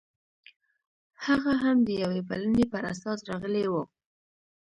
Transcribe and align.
هغه 1.25 1.51
هم 1.63 1.77
د 1.87 1.89
یوې 2.01 2.21
بلنې 2.29 2.65
پر 2.71 2.83
اساس 2.93 3.19
راغلی 3.29 3.65
و 3.71 3.73